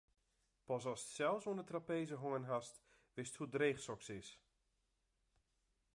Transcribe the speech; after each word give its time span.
Pas 0.69 0.85
ast 0.93 1.07
sels 1.17 1.45
oan 1.49 1.61
'e 1.61 1.65
trapeze 1.67 2.17
hongen 2.23 2.45
hast, 2.51 2.75
witst 3.15 3.35
hoe 3.37 3.49
dreech 3.55 3.79
soks 3.83 4.07
is. 4.19 4.29